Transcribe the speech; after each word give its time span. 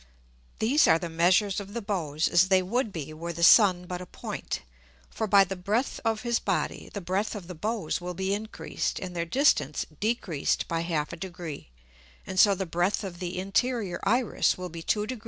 These 0.57 0.87
are 0.87 0.97
the 0.97 1.11
Measures 1.11 1.59
of 1.59 1.75
the 1.75 1.81
Bows, 1.83 2.27
as 2.27 2.47
they 2.47 2.63
would 2.63 2.91
be 2.91 3.13
were 3.13 3.31
the 3.33 3.43
Sun 3.43 3.85
but 3.85 4.01
a 4.01 4.07
Point; 4.07 4.63
for 5.11 5.27
by 5.27 5.43
the 5.43 5.55
Breadth 5.55 5.99
of 6.03 6.23
his 6.23 6.39
Body, 6.39 6.89
the 6.91 7.01
Breadth 7.01 7.35
of 7.35 7.45
the 7.45 7.53
Bows 7.53 8.01
will 8.01 8.15
be 8.15 8.33
increased, 8.33 8.97
and 8.97 9.15
their 9.15 9.25
Distance 9.25 9.85
decreased 9.99 10.67
by 10.67 10.81
half 10.81 11.13
a 11.13 11.17
Degree, 11.17 11.69
and 12.25 12.39
so 12.39 12.55
the 12.55 12.65
breadth 12.65 13.03
of 13.03 13.19
the 13.19 13.37
interior 13.37 13.99
Iris 14.01 14.57
will 14.57 14.69
be 14.69 14.81
2 14.81 15.05
Degr. 15.05 15.19